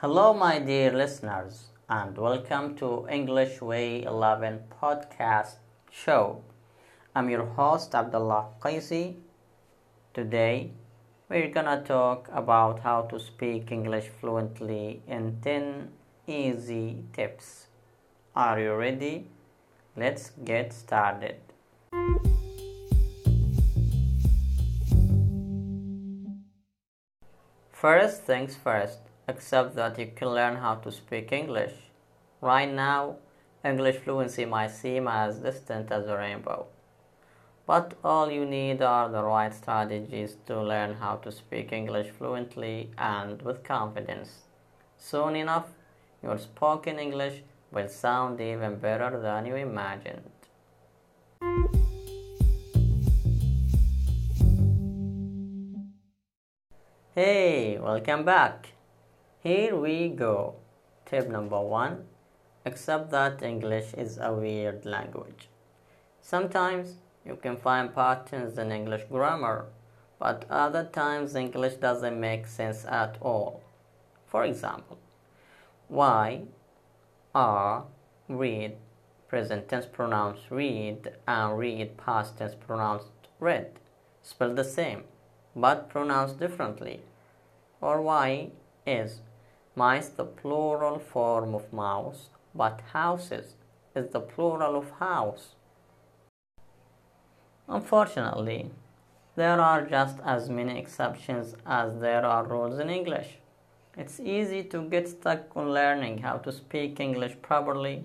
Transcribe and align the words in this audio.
Hello, 0.00 0.34
my 0.34 0.58
dear 0.58 0.92
listeners, 0.92 1.70
and 1.88 2.18
welcome 2.18 2.76
to 2.76 3.08
English 3.08 3.62
Way 3.62 4.02
11 4.02 4.64
podcast 4.78 5.54
show. 5.90 6.42
I'm 7.14 7.30
your 7.30 7.46
host, 7.46 7.94
Abdullah 7.94 8.48
Qaisi. 8.60 9.14
Today, 10.12 10.72
we're 11.30 11.48
gonna 11.48 11.82
talk 11.82 12.28
about 12.30 12.80
how 12.80 13.04
to 13.04 13.18
speak 13.18 13.72
English 13.72 14.08
fluently 14.20 15.00
in 15.08 15.38
10 15.40 15.88
easy 16.26 17.02
tips. 17.14 17.68
Are 18.34 18.60
you 18.60 18.74
ready? 18.74 19.28
Let's 19.96 20.28
get 20.44 20.74
started. 20.74 21.36
First 27.72 28.24
things 28.24 28.54
first, 28.56 29.05
accept 29.28 29.74
that 29.74 29.98
you 29.98 30.10
can 30.14 30.28
learn 30.28 30.56
how 30.56 30.76
to 30.76 30.92
speak 30.92 31.32
English. 31.32 31.72
Right 32.40 32.70
now, 32.70 33.16
English 33.64 33.96
fluency 33.96 34.44
might 34.44 34.70
seem 34.70 35.08
as 35.08 35.38
distant 35.38 35.90
as 35.90 36.06
a 36.06 36.16
rainbow. 36.16 36.66
But 37.66 37.94
all 38.04 38.30
you 38.30 38.46
need 38.46 38.80
are 38.80 39.08
the 39.08 39.24
right 39.24 39.52
strategies 39.52 40.36
to 40.46 40.62
learn 40.62 40.94
how 40.94 41.16
to 41.16 41.32
speak 41.32 41.72
English 41.72 42.10
fluently 42.10 42.90
and 42.96 43.42
with 43.42 43.64
confidence. 43.64 44.42
Soon 44.96 45.34
enough, 45.34 45.66
your 46.22 46.38
spoken 46.38 47.00
English 47.00 47.42
will 47.72 47.88
sound 47.88 48.40
even 48.40 48.76
better 48.76 49.20
than 49.20 49.46
you 49.46 49.56
imagined. 49.56 50.30
Hey, 57.16 57.78
welcome 57.78 58.24
back. 58.24 58.75
Here 59.46 59.76
we 59.76 60.08
go. 60.08 60.56
Tip 61.04 61.28
number 61.28 61.60
one 61.60 62.06
accept 62.64 63.12
that 63.12 63.44
English 63.44 63.94
is 63.94 64.18
a 64.20 64.32
weird 64.32 64.84
language. 64.84 65.48
Sometimes 66.20 66.96
you 67.24 67.36
can 67.36 67.56
find 67.56 67.94
patterns 67.94 68.58
in 68.58 68.72
English 68.72 69.04
grammar, 69.08 69.66
but 70.18 70.46
other 70.50 70.82
times 70.82 71.36
English 71.36 71.74
doesn't 71.74 72.18
make 72.18 72.48
sense 72.48 72.84
at 72.86 73.18
all. 73.20 73.62
For 74.26 74.42
example, 74.42 74.98
why 75.86 76.42
are 77.32 77.84
read 78.28 78.72
present 79.28 79.68
tense 79.68 79.86
pronounced 79.86 80.50
read 80.50 81.12
and 81.28 81.56
read 81.56 81.96
past 81.96 82.38
tense 82.38 82.56
pronounced 82.56 83.28
read 83.38 83.78
spelled 84.24 84.56
the 84.56 84.64
same 84.64 85.04
but 85.54 85.88
pronounced 85.88 86.40
differently. 86.40 87.02
Or 87.80 88.02
why 88.02 88.50
is 88.84 89.20
mice 89.76 90.08
the 90.08 90.24
plural 90.24 90.98
form 90.98 91.54
of 91.54 91.72
mouse, 91.72 92.30
but 92.54 92.80
houses 92.92 93.54
is 93.94 94.08
the 94.08 94.20
plural 94.20 94.74
of 94.76 94.90
house? 94.98 95.54
Unfortunately, 97.68 98.70
there 99.34 99.60
are 99.60 99.84
just 99.84 100.16
as 100.24 100.48
many 100.48 100.78
exceptions 100.78 101.54
as 101.66 102.00
there 102.00 102.24
are 102.24 102.46
rules 102.46 102.78
in 102.78 102.88
English. 102.88 103.36
It's 103.98 104.18
easy 104.18 104.62
to 104.64 104.88
get 104.88 105.08
stuck 105.08 105.54
on 105.54 105.72
learning 105.72 106.18
how 106.18 106.38
to 106.38 106.52
speak 106.52 106.98
English 106.98 107.36
properly 107.42 108.04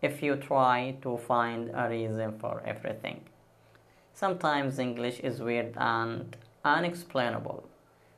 if 0.00 0.22
you 0.22 0.36
try 0.36 0.96
to 1.02 1.18
find 1.18 1.70
a 1.74 1.88
reason 1.90 2.38
for 2.38 2.62
everything. 2.64 3.20
Sometimes 4.14 4.78
English 4.78 5.20
is 5.20 5.40
weird 5.40 5.74
and 5.76 6.36
unexplainable. 6.64 7.68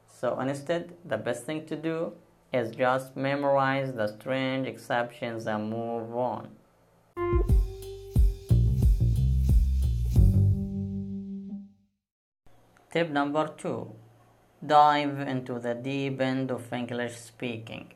So 0.09 0.39
instead, 0.39 0.94
the 1.05 1.16
best 1.16 1.44
thing 1.44 1.66
to 1.66 1.77
do 1.77 2.12
is 2.53 2.75
just 2.77 3.17
memorize 3.17 3.95
the 3.95 4.06
strange 4.06 4.67
exceptions 4.67 5.47
and 5.47 5.70
move 5.70 6.14
on. 6.14 6.48
Tip 12.93 13.09
number 13.09 13.49
two 13.56 13.93
dive 14.65 15.19
into 15.21 15.59
the 15.59 15.75
deep 15.75 16.21
end 16.21 16.50
of 16.50 16.72
English 16.72 17.16
speaking. 17.16 17.94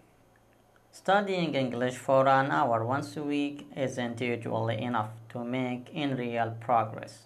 Studying 0.91 1.55
English 1.55 1.97
for 1.97 2.27
an 2.27 2.51
hour 2.51 2.85
once 2.85 3.17
a 3.17 3.23
week 3.23 3.69
isn't 3.77 4.21
usually 4.21 4.81
enough 4.83 5.11
to 5.29 5.45
make 5.45 5.91
in 5.93 6.17
real 6.17 6.57
progress. 6.59 7.25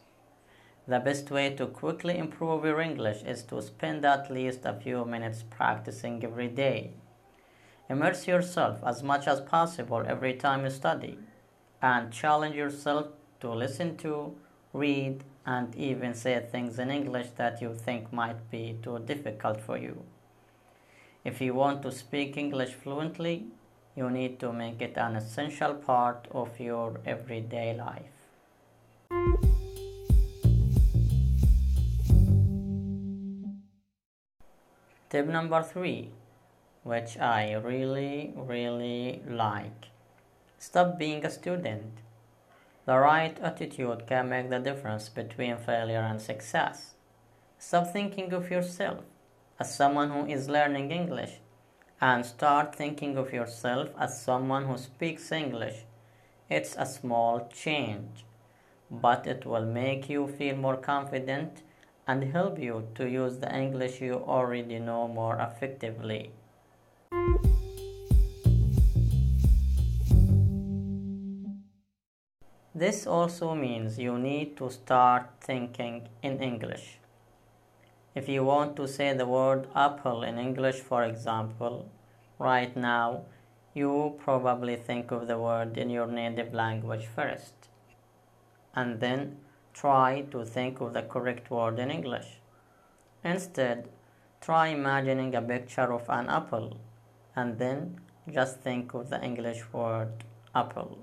The 0.89 0.99
best 0.99 1.31
way 1.31 1.55
to 1.55 1.69
quickly 1.69 2.19
improve 2.19 2.65
your 2.65 2.81
English 2.81 3.23
is 3.23 3.45
to 3.45 3.63
spend 3.63 4.05
at 4.05 4.29
least 4.29 4.65
a 4.65 4.75
few 4.75 5.05
minutes 5.05 5.45
practicing 5.49 6.25
every 6.25 6.49
day. 6.49 6.95
Immerse 7.91 8.29
yourself 8.29 8.79
as 8.87 9.03
much 9.03 9.27
as 9.27 9.41
possible 9.41 10.05
every 10.07 10.35
time 10.35 10.63
you 10.63 10.71
study 10.71 11.19
and 11.83 12.13
challenge 12.13 12.55
yourself 12.55 13.09
to 13.41 13.51
listen 13.51 13.97
to, 13.97 14.37
read, 14.73 15.25
and 15.45 15.75
even 15.75 16.15
say 16.15 16.39
things 16.39 16.79
in 16.79 16.89
English 16.89 17.31
that 17.37 17.61
you 17.61 17.75
think 17.75 18.13
might 18.13 18.49
be 18.49 18.77
too 18.81 19.01
difficult 19.01 19.61
for 19.61 19.77
you. 19.77 20.05
If 21.25 21.41
you 21.41 21.53
want 21.53 21.83
to 21.83 21.91
speak 21.91 22.37
English 22.37 22.75
fluently, 22.75 23.47
you 23.97 24.09
need 24.09 24.39
to 24.39 24.53
make 24.53 24.81
it 24.81 24.97
an 24.97 25.17
essential 25.17 25.75
part 25.75 26.29
of 26.31 26.61
your 26.61 27.01
everyday 27.05 27.75
life. 27.75 28.15
Tip 35.09 35.27
number 35.27 35.61
three, 35.65 36.11
which 36.83 37.19
I 37.19 37.53
really, 37.53 38.33
really 38.37 39.23
like 39.27 39.91
stop 40.59 40.99
being 40.99 41.25
a 41.25 41.31
student. 41.31 42.01
The 42.85 42.99
right 42.99 43.39
attitude 43.41 44.07
can 44.07 44.29
make 44.29 44.51
the 44.51 44.59
difference 44.59 45.09
between 45.09 45.57
failure 45.57 46.01
and 46.01 46.21
success. 46.21 46.95
Stop 47.59 47.89
thinking 47.89 48.33
of 48.35 48.51
yourself 48.51 49.05
as 49.59 49.75
someone 49.75 50.11
who 50.11 50.27
is 50.27 50.49
learning 50.51 50.91
English 50.91 51.41
and 52.01 52.27
start 52.27 52.75
thinking 52.75 53.17
of 53.17 53.33
yourself 53.33 53.89
as 53.99 54.23
someone 54.23 54.67
who 54.67 54.77
speaks 54.77 55.33
English. 55.33 55.85
It's 56.51 56.75
a 56.77 56.85
small 56.85 57.49
change, 57.53 58.25
but 58.91 59.27
it 59.27 59.47
will 59.47 59.67
make 59.67 60.11
you 60.11 60.29
feel 60.29 60.57
more 60.57 60.77
confident 60.77 61.63
and 62.07 62.25
help 62.25 62.59
you 62.59 62.89
to 62.97 63.09
use 63.09 63.39
the 63.39 63.55
English 63.55 64.01
you 64.01 64.15
already 64.15 64.79
know 64.79 65.09
more 65.09 65.39
effectively. 65.39 66.33
This 72.81 73.07
also 73.07 73.55
means 73.55 73.99
you 73.99 74.19
need 74.19 74.57
to 74.57 74.71
start 74.71 75.25
thinking 75.43 76.09
in 76.23 76.39
English. 76.41 76.99
If 78.15 78.27
you 78.27 78.43
want 78.43 78.75
to 78.77 78.89
say 78.89 79.13
the 79.13 79.27
word 79.27 79.67
apple 79.75 80.23
in 80.23 80.39
English, 80.39 80.77
for 80.77 81.05
example, 81.05 81.91
right 82.39 82.75
now, 82.75 83.25
you 83.75 84.15
probably 84.25 84.77
think 84.77 85.11
of 85.11 85.27
the 85.27 85.39
word 85.39 85.77
in 85.77 85.91
your 85.91 86.07
native 86.07 86.55
language 86.55 87.05
first, 87.15 87.69
and 88.75 88.99
then 89.01 89.37
try 89.75 90.23
to 90.31 90.47
think 90.47 90.81
of 90.81 90.95
the 90.95 91.03
correct 91.03 91.51
word 91.51 91.79
in 91.79 91.91
English. 91.91 92.41
Instead, 93.23 93.91
try 94.41 94.69
imagining 94.69 95.35
a 95.35 95.43
picture 95.43 95.93
of 95.93 96.09
an 96.09 96.31
apple 96.31 96.81
and 97.37 97.59
then 97.59 98.01
just 98.33 98.61
think 98.61 98.95
of 98.95 99.11
the 99.11 99.23
English 99.23 99.71
word 99.71 100.25
apple. 100.55 100.99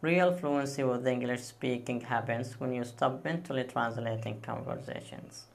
Real 0.00 0.32
fluency 0.32 0.84
with 0.84 1.08
English 1.08 1.42
speaking 1.42 2.02
happens 2.02 2.60
when 2.60 2.72
you 2.72 2.84
stop 2.84 3.24
mentally 3.24 3.64
translating 3.64 4.40
conversations. 4.40 5.46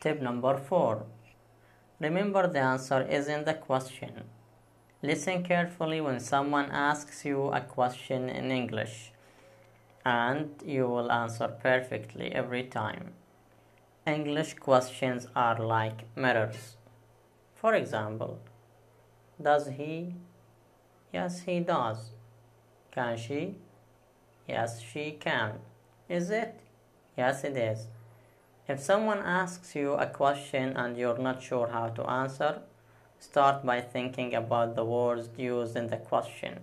Tip 0.00 0.20
number 0.20 0.56
four 0.56 1.06
Remember 2.00 2.48
the 2.48 2.58
answer 2.58 3.02
is 3.02 3.28
in 3.28 3.44
the 3.44 3.54
question. 3.54 4.24
Listen 5.00 5.44
carefully 5.44 6.00
when 6.00 6.18
someone 6.18 6.72
asks 6.72 7.24
you 7.24 7.50
a 7.50 7.60
question 7.60 8.28
in 8.28 8.50
English, 8.50 9.12
and 10.04 10.60
you 10.66 10.88
will 10.88 11.12
answer 11.12 11.46
perfectly 11.46 12.32
every 12.32 12.64
time. 12.64 13.12
English 14.04 14.54
questions 14.54 15.28
are 15.36 15.58
like 15.60 16.04
mirrors. 16.16 16.76
For 17.60 17.74
example, 17.74 18.38
does 19.40 19.68
he? 19.68 20.14
Yes, 21.12 21.40
he 21.42 21.60
does. 21.60 22.10
Can 22.90 23.16
she? 23.16 23.56
Yes, 24.48 24.80
she 24.80 25.12
can. 25.12 25.60
Is 26.08 26.30
it? 26.30 26.60
Yes, 27.16 27.44
it 27.44 27.56
is. 27.56 27.86
If 28.66 28.80
someone 28.80 29.18
asks 29.18 29.74
you 29.74 29.92
a 29.92 30.06
question 30.06 30.76
and 30.76 30.96
you're 30.96 31.18
not 31.18 31.42
sure 31.42 31.68
how 31.68 31.88
to 31.88 32.08
answer, 32.08 32.62
Start 33.22 33.66
by 33.66 33.82
thinking 33.82 34.34
about 34.34 34.76
the 34.76 34.84
words 34.84 35.28
used 35.36 35.76
in 35.76 35.88
the 35.88 35.98
question. 35.98 36.60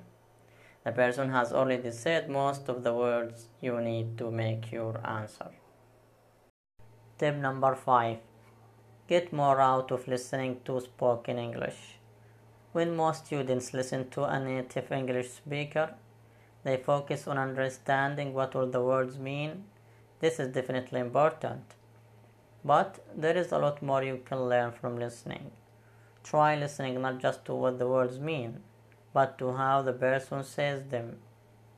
The 0.83 0.91
person 0.91 1.29
has 1.29 1.53
already 1.53 1.91
said 1.91 2.31
most 2.31 2.67
of 2.67 2.83
the 2.83 2.95
words 2.95 3.45
you 3.61 3.79
need 3.79 4.17
to 4.17 4.31
make 4.31 4.71
your 4.71 4.99
answer. 5.05 5.51
Tip 7.19 7.35
number 7.35 7.75
5 7.75 8.17
Get 9.07 9.31
more 9.31 9.61
out 9.61 9.91
of 9.91 10.05
listening 10.05 10.59
to 10.65 10.81
spoken 10.81 11.37
English. 11.37 11.97
When 12.73 12.93
most 12.93 13.25
students 13.25 13.73
listen 13.73 14.09
to 14.09 14.25
a 14.25 14.37
native 14.37 14.91
English 14.91 15.29
speaker, 15.29 15.93
they 16.65 16.75
focus 16.75 17.25
on 17.25 17.37
understanding 17.37 18.33
what 18.33 18.53
all 18.53 18.67
the 18.67 18.81
words 18.81 19.17
mean. 19.17 19.63
This 20.19 20.41
is 20.41 20.53
definitely 20.53 20.99
important. 20.99 21.63
But 22.65 22.99
there 23.15 23.37
is 23.37 23.53
a 23.53 23.59
lot 23.59 23.81
more 23.81 24.03
you 24.03 24.19
can 24.25 24.49
learn 24.49 24.73
from 24.73 24.99
listening. 24.99 25.51
Try 26.25 26.57
listening 26.57 27.01
not 27.01 27.19
just 27.19 27.45
to 27.45 27.55
what 27.55 27.79
the 27.79 27.87
words 27.87 28.19
mean, 28.19 28.59
but 29.13 29.37
to 29.37 29.53
how 29.53 29.83
the 29.83 29.93
person 29.93 30.43
says 30.43 30.83
them. 30.89 31.19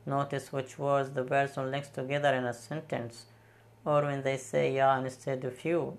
Notice 0.04 0.52
which 0.52 0.80
words 0.80 1.10
the 1.10 1.22
person 1.22 1.70
links 1.70 1.90
together 1.90 2.34
in 2.34 2.44
a 2.44 2.52
sentence, 2.52 3.26
or 3.84 4.02
when 4.02 4.24
they 4.24 4.36
say 4.36 4.74
yeah 4.74 4.98
instead 4.98 5.44
of 5.44 5.64
you. 5.64 5.96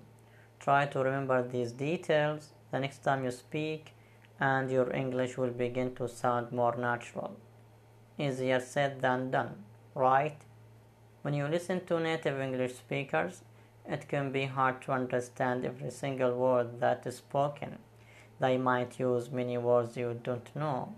Try 0.62 0.86
to 0.86 1.02
remember 1.02 1.42
these 1.42 1.72
details 1.72 2.50
the 2.70 2.78
next 2.78 2.98
time 2.98 3.24
you 3.24 3.32
speak, 3.32 3.94
and 4.38 4.70
your 4.70 4.92
English 4.92 5.36
will 5.36 5.50
begin 5.50 5.92
to 5.96 6.08
sound 6.08 6.52
more 6.52 6.76
natural. 6.76 7.36
Easier 8.16 8.60
said 8.60 9.00
than 9.00 9.32
done, 9.32 9.64
right? 9.96 10.36
When 11.22 11.34
you 11.34 11.48
listen 11.48 11.84
to 11.86 11.98
native 11.98 12.40
English 12.40 12.74
speakers, 12.74 13.42
it 13.84 14.08
can 14.08 14.30
be 14.30 14.44
hard 14.44 14.80
to 14.82 14.92
understand 14.92 15.64
every 15.64 15.90
single 15.90 16.36
word 16.36 16.78
that 16.78 17.06
is 17.06 17.16
spoken. 17.16 17.78
They 18.38 18.56
might 18.56 19.00
use 19.00 19.32
many 19.32 19.58
words 19.58 19.96
you 19.96 20.20
don't 20.22 20.54
know, 20.54 20.94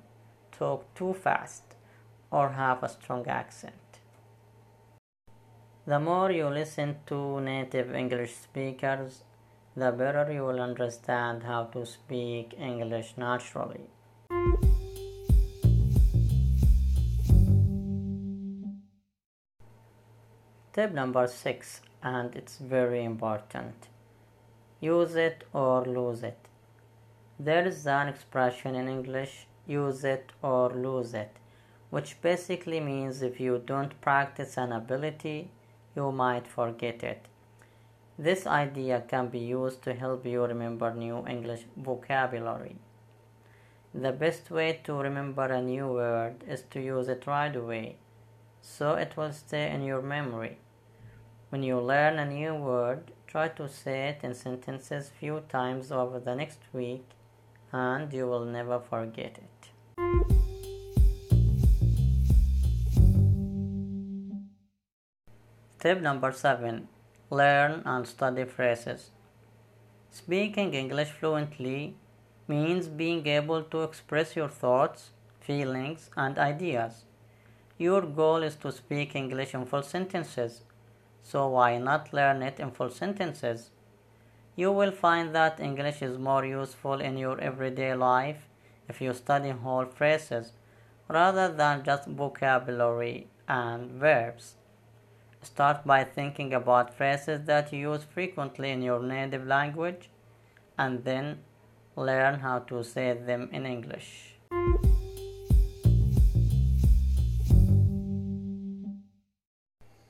talk 0.52 0.94
too 0.94 1.14
fast, 1.14 1.62
or 2.30 2.50
have 2.50 2.82
a 2.82 2.88
strong 2.90 3.26
accent. 3.28 4.00
The 5.86 6.00
more 6.00 6.30
you 6.30 6.48
listen 6.48 6.96
to 7.06 7.40
native 7.40 7.94
English 7.94 8.34
speakers, 8.34 9.24
the 9.76 9.90
better 9.90 10.32
you 10.32 10.44
will 10.44 10.60
understand 10.60 11.42
how 11.42 11.64
to 11.64 11.84
speak 11.84 12.54
English 12.58 13.14
naturally. 13.16 13.88
Tip 20.72 20.92
number 20.92 21.26
six, 21.26 21.80
and 22.02 22.34
it's 22.34 22.58
very 22.58 23.04
important 23.04 23.88
use 24.84 25.14
it 25.14 25.44
or 25.52 25.84
lose 25.84 26.22
it. 26.22 26.38
There 27.38 27.66
is 27.66 27.86
an 27.86 28.08
expression 28.08 28.74
in 28.74 28.88
English 28.88 29.46
use 29.66 30.04
it 30.04 30.32
or 30.42 30.70
lose 30.70 31.14
it, 31.14 31.36
which 31.90 32.20
basically 32.20 32.80
means 32.80 33.22
if 33.22 33.40
you 33.40 33.62
don't 33.64 34.00
practice 34.00 34.58
an 34.58 34.72
ability, 34.72 35.50
you 35.96 36.12
might 36.12 36.46
forget 36.46 37.02
it. 37.02 37.26
This 38.16 38.46
idea 38.46 39.02
can 39.08 39.26
be 39.26 39.40
used 39.40 39.82
to 39.82 39.92
help 39.92 40.24
you 40.24 40.44
remember 40.44 40.94
new 40.94 41.26
English 41.26 41.64
vocabulary. 41.76 42.76
The 43.92 44.12
best 44.12 44.52
way 44.52 44.80
to 44.84 44.94
remember 44.94 45.46
a 45.46 45.60
new 45.60 45.88
word 45.88 46.44
is 46.46 46.62
to 46.70 46.80
use 46.80 47.08
it 47.08 47.26
right 47.26 47.54
away, 47.54 47.96
so 48.62 48.94
it 48.94 49.16
will 49.16 49.32
stay 49.32 49.68
in 49.68 49.82
your 49.82 50.00
memory. 50.00 50.58
When 51.48 51.64
you 51.64 51.80
learn 51.80 52.20
a 52.20 52.24
new 52.24 52.54
word, 52.54 53.10
try 53.26 53.48
to 53.48 53.68
say 53.68 54.10
it 54.10 54.20
in 54.22 54.34
sentences 54.34 55.10
few 55.18 55.40
times 55.48 55.90
over 55.90 56.20
the 56.20 56.36
next 56.36 56.60
week 56.72 57.04
and 57.72 58.12
you 58.12 58.28
will 58.28 58.44
never 58.44 58.78
forget 58.78 59.38
it. 59.38 59.50
Tip 65.80 66.00
number 66.00 66.30
7 66.30 66.88
Learn 67.40 67.82
and 67.84 68.06
study 68.06 68.44
phrases. 68.44 69.10
Speaking 70.10 70.74
English 70.74 71.10
fluently 71.10 71.96
means 72.46 72.88
being 72.88 73.26
able 73.26 73.62
to 73.62 73.82
express 73.82 74.36
your 74.36 74.48
thoughts, 74.48 75.10
feelings, 75.40 76.10
and 76.16 76.38
ideas. 76.38 77.04
Your 77.78 78.02
goal 78.02 78.42
is 78.42 78.56
to 78.56 78.70
speak 78.72 79.16
English 79.16 79.54
in 79.54 79.66
full 79.66 79.82
sentences 79.82 80.62
so 81.24 81.48
why 81.48 81.78
not 81.78 82.12
learn 82.12 82.42
it 82.42 82.60
in 82.60 82.70
full 82.70 82.90
sentences? 82.90 83.70
You 84.56 84.70
will 84.70 84.92
find 84.92 85.34
that 85.34 85.58
English 85.58 86.02
is 86.02 86.18
more 86.18 86.44
useful 86.44 87.00
in 87.00 87.16
your 87.16 87.40
everyday 87.40 87.94
life 87.94 88.46
if 88.88 89.00
you 89.00 89.14
study 89.14 89.50
whole 89.50 89.86
phrases 89.86 90.52
rather 91.08 91.48
than 91.50 91.82
just 91.82 92.06
vocabulary 92.06 93.26
and 93.48 93.90
verbs. 93.90 94.56
Start 95.44 95.84
by 95.86 96.04
thinking 96.04 96.52
about 96.54 96.94
phrases 96.96 97.44
that 97.44 97.72
you 97.72 97.92
use 97.92 98.02
frequently 98.02 98.70
in 98.70 98.82
your 98.82 99.02
native 99.02 99.46
language 99.46 100.08
and 100.78 101.04
then 101.04 101.38
learn 101.96 102.40
how 102.40 102.58
to 102.70 102.82
say 102.82 103.12
them 103.12 103.48
in 103.52 103.66
English. 103.66 104.34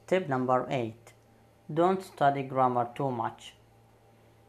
Tip 0.06 0.28
number 0.28 0.66
8 0.70 1.14
don't 1.72 2.04
study 2.04 2.42
grammar 2.42 2.90
too 2.94 3.10
much. 3.10 3.54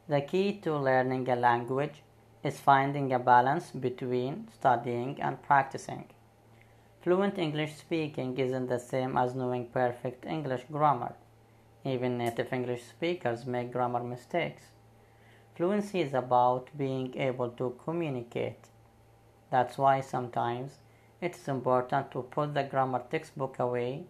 The 0.06 0.20
key 0.20 0.60
to 0.64 0.76
learning 0.76 1.30
a 1.30 1.34
language 1.34 2.02
is 2.44 2.60
finding 2.60 3.14
a 3.14 3.18
balance 3.18 3.70
between 3.70 4.48
studying 4.52 5.18
and 5.22 5.42
practicing. 5.42 6.04
Fluent 7.06 7.38
English 7.38 7.76
speaking 7.76 8.36
isn't 8.36 8.66
the 8.66 8.80
same 8.80 9.16
as 9.16 9.36
knowing 9.36 9.66
perfect 9.66 10.26
English 10.26 10.64
grammar. 10.72 11.14
Even 11.84 12.18
native 12.18 12.52
English 12.52 12.82
speakers 12.82 13.46
make 13.46 13.70
grammar 13.70 14.02
mistakes. 14.02 14.64
Fluency 15.54 16.00
is 16.00 16.14
about 16.14 16.68
being 16.76 17.16
able 17.16 17.50
to 17.50 17.78
communicate. 17.84 18.70
That's 19.52 19.78
why 19.78 20.00
sometimes 20.00 20.80
it's 21.20 21.46
important 21.46 22.10
to 22.10 22.22
put 22.22 22.54
the 22.54 22.64
grammar 22.64 23.04
textbook 23.08 23.60
away 23.60 24.06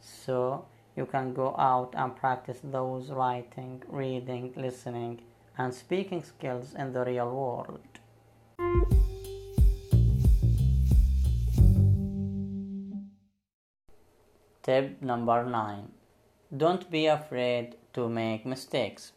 so 0.00 0.64
you 0.96 1.04
can 1.04 1.34
go 1.34 1.54
out 1.58 1.92
and 1.94 2.16
practice 2.16 2.60
those 2.64 3.10
writing, 3.10 3.82
reading, 3.88 4.54
listening, 4.56 5.20
and 5.58 5.74
speaking 5.74 6.24
skills 6.24 6.72
in 6.72 6.94
the 6.94 7.04
real 7.04 7.30
world. 7.30 7.97
Tip 14.68 15.00
number 15.00 15.46
9 15.46 15.88
Don't 16.54 16.90
be 16.90 17.06
afraid 17.06 17.76
to 17.94 18.06
make 18.06 18.44
mistakes. 18.44 19.12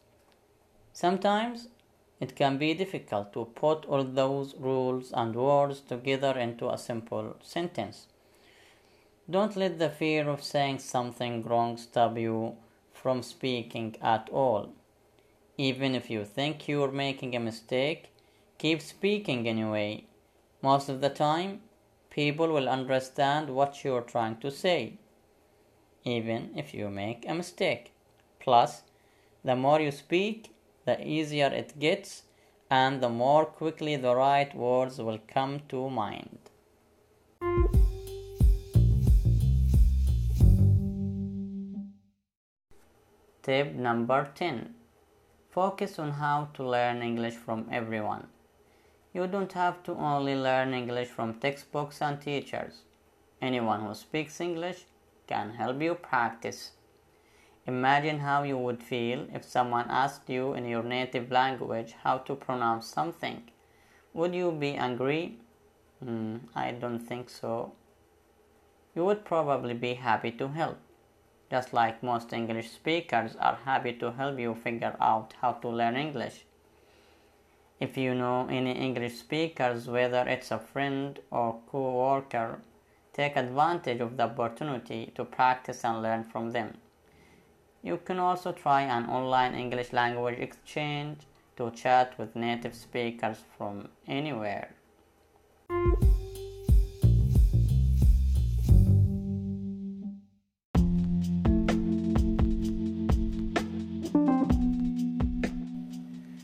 Sometimes 0.94 1.68
it 2.22 2.38
can 2.38 2.58
be 2.58 2.74
difficult 2.74 3.34
to 3.34 3.44
put 3.44 3.84
all 3.86 4.06
those 4.06 4.56
rules 4.56 5.12
and 5.12 5.36
words 5.36 5.82
together 5.82 6.40
into 6.40 6.70
a 6.70 6.78
simple 6.78 7.36
sentence. 7.44 8.08
Don't 9.30 9.58
let 9.58 9.78
the 9.78 9.90
fear 9.90 10.30
of 10.30 10.42
saying 10.42 10.80
something 10.80 11.44
wrong 11.44 11.76
stop 11.76 12.18
you 12.18 12.56
from 12.94 13.22
speaking 13.22 13.98
at 14.02 14.30
all. 14.32 14.70
Even 15.58 15.96
if 15.96 16.10
you 16.10 16.24
think 16.24 16.70
you're 16.70 16.94
making 16.94 17.36
a 17.36 17.42
mistake, 17.42 18.14
keep 18.58 18.82
speaking 18.82 19.50
anyway. 19.50 20.06
Most 20.62 20.88
of 20.88 21.02
the 21.02 21.10
time, 21.10 21.60
people 22.10 22.48
will 22.48 22.70
understand 22.70 23.50
what 23.50 23.84
you're 23.84 24.08
trying 24.14 24.38
to 24.38 24.50
say, 24.50 24.98
even 26.04 26.52
if 26.56 26.74
you 26.74 26.90
make 26.90 27.26
a 27.28 27.34
mistake. 27.34 27.94
Plus, 28.40 28.84
the 29.44 29.56
more 29.56 29.80
you 29.80 29.92
speak, 29.92 30.54
the 30.86 31.06
easier 31.06 31.48
it 31.48 31.80
gets, 31.80 32.24
and 32.70 33.02
the 33.02 33.10
more 33.10 33.46
quickly 33.46 33.96
the 33.96 34.16
right 34.16 34.56
words 34.56 34.98
will 34.98 35.20
come 35.28 35.62
to 35.70 35.90
mind. 35.90 36.40
Tip 43.44 43.74
number 43.74 44.30
10 44.36 44.76
Focus 45.50 46.00
on 46.00 46.12
how 46.12 46.48
to 46.54 46.64
learn 46.64 47.02
English 47.02 47.34
from 47.34 47.68
everyone. 47.72 48.28
You 49.14 49.28
don't 49.28 49.52
have 49.54 49.84
to 49.84 49.94
only 49.96 50.36
learn 50.36 50.74
English 50.74 51.10
from 51.10 51.34
textbooks 51.34 52.02
and 52.02 52.22
teachers. 52.22 52.84
Anyone 53.42 53.82
who 53.82 53.94
speaks 53.94 54.40
English 54.40 54.86
can 55.32 55.52
help 55.62 55.82
you 55.88 55.96
practice. 55.96 56.62
Imagine 57.74 58.20
how 58.20 58.44
you 58.44 58.58
would 58.58 58.84
feel 58.92 59.26
if 59.34 59.44
someone 59.44 59.90
asked 60.04 60.30
you 60.30 60.54
in 60.54 60.70
your 60.74 60.84
native 60.84 61.32
language 61.32 61.96
how 62.04 62.18
to 62.30 62.36
pronounce 62.36 62.88
something. 62.88 63.42
Would 64.14 64.36
you 64.36 64.52
be 64.52 64.72
angry? 64.76 65.40
Mm, 66.06 66.40
I 66.56 66.72
don't 66.72 67.00
think 67.00 67.30
so. 67.30 67.74
You 68.96 69.06
would 69.06 69.26
probably 69.26 69.74
be 69.74 69.94
happy 69.94 70.32
to 70.32 70.48
help 70.62 70.78
just 71.52 71.74
like 71.74 72.02
most 72.02 72.32
English 72.32 72.70
speakers 72.72 73.36
are 73.36 73.58
happy 73.66 73.92
to 74.02 74.12
help 74.14 74.40
you 74.40 74.56
figure 74.56 74.96
out 75.02 75.34
how 75.42 75.52
to 75.52 75.68
learn 75.68 75.98
English. 75.98 76.46
If 77.80 77.98
you 77.98 78.16
know 78.16 78.48
any 78.50 78.72
English 78.72 79.16
speakers, 79.16 79.88
whether 79.88 80.22
it's 80.30 80.52
a 80.52 80.60
friend 80.60 81.20
or 81.30 81.60
co-worker, 81.70 82.62
take 83.14 83.36
advantage 83.36 84.00
of 84.00 84.16
the 84.18 84.24
opportunity 84.24 85.12
to 85.16 85.26
practice 85.26 85.84
and 85.84 86.02
learn 86.02 86.24
from 86.24 86.52
them. 86.52 86.78
You 87.84 87.98
can 87.98 88.20
also 88.20 88.52
try 88.52 88.84
an 88.84 89.10
online 89.10 89.54
English 89.56 89.92
language 89.92 90.40
exchange 90.40 91.28
to 91.58 91.72
chat 91.72 92.18
with 92.18 92.36
native 92.36 92.76
speakers 92.76 93.38
from 93.58 93.90
anywhere. 94.08 94.76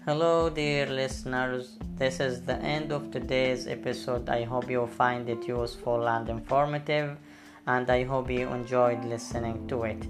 Hello, 0.05 0.49
dear 0.49 0.85
listeners. 0.87 1.77
This 1.97 2.19
is 2.19 2.43
the 2.43 2.57
end 2.57 2.91
of 2.91 3.09
today's 3.09 3.65
episode. 3.65 4.29
I 4.29 4.43
hope 4.43 4.69
you 4.69 4.85
find 4.85 5.27
it 5.27 5.47
useful 5.47 6.07
and 6.07 6.29
informative, 6.29 7.17
and 7.65 7.89
I 7.89 8.03
hope 8.03 8.29
you 8.29 8.47
enjoyed 8.49 9.03
listening 9.03 9.67
to 9.69 9.81
it. 9.85 10.05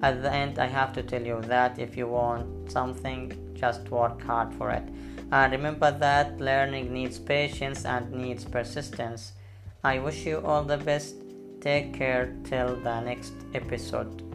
At 0.00 0.22
the 0.22 0.32
end, 0.32 0.58
I 0.58 0.68
have 0.68 0.94
to 0.94 1.02
tell 1.02 1.20
you 1.20 1.42
that 1.42 1.78
if 1.78 1.98
you 1.98 2.06
want 2.06 2.72
something, 2.72 3.54
just 3.54 3.90
work 3.90 4.22
hard 4.22 4.54
for 4.54 4.70
it. 4.70 4.88
And 5.30 5.52
remember 5.52 5.90
that 5.90 6.40
learning 6.40 6.94
needs 6.94 7.18
patience 7.18 7.84
and 7.84 8.10
needs 8.10 8.46
persistence. 8.46 9.32
I 9.84 9.98
wish 9.98 10.24
you 10.24 10.38
all 10.38 10.64
the 10.64 10.78
best. 10.78 11.14
Take 11.60 11.92
care 11.92 12.34
till 12.44 12.76
the 12.76 13.00
next 13.00 13.34
episode. 13.52 14.27